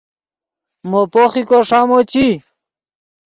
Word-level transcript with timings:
مو 0.89 1.01
پوخیکو 1.13 1.57
ݰامو 1.67 1.99
چی 2.11 2.25